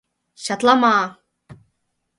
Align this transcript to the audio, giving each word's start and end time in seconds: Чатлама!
Чатлама! 0.45 0.91